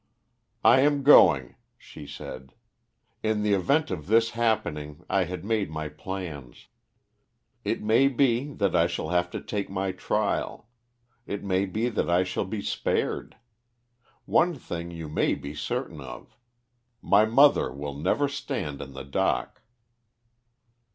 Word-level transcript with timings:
"I 0.63 0.79
am 0.79 1.03
going," 1.03 1.57
she 1.77 2.07
said. 2.07 2.55
"In 3.21 3.43
the 3.43 3.53
event 3.53 3.91
of 3.91 4.07
this 4.07 4.31
happening, 4.31 5.05
I 5.07 5.25
had 5.25 5.45
made 5.45 5.69
my 5.69 5.89
plans. 5.89 6.69
It 7.63 7.83
may 7.83 8.07
be 8.07 8.51
that 8.53 8.75
I 8.75 8.87
shall 8.87 9.09
have 9.09 9.29
to 9.29 9.39
take 9.39 9.69
my 9.69 9.91
trial; 9.91 10.67
it 11.27 11.43
may 11.43 11.67
be 11.67 11.87
that 11.89 12.09
I 12.09 12.23
shall 12.23 12.45
be 12.45 12.63
spared. 12.63 13.37
One 14.25 14.55
thing 14.55 14.89
you 14.89 15.07
may 15.07 15.35
be 15.35 15.53
certain 15.53 16.01
of 16.01 16.35
my 17.03 17.25
mother 17.25 17.71
will 17.71 17.93
never 17.93 18.27
stand 18.27 18.81
in 18.81 18.93
the 18.93 19.05
dock." 19.05 19.61